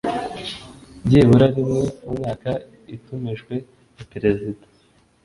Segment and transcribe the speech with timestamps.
[1.05, 2.49] byibura rimwe mu mwaka
[2.95, 3.53] itumijwe
[3.95, 4.65] na perezida